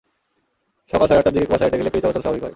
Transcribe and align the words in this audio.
সকাল 0.91 1.05
সাড়ে 1.07 1.19
আটটার 1.19 1.33
দিকে 1.35 1.47
কুয়াশা 1.47 1.65
কেটে 1.65 1.79
গেলে 1.79 1.91
ফেরি 1.91 2.03
চলাচল 2.03 2.21
স্বাভাবিক 2.23 2.41
হয়। 2.41 2.49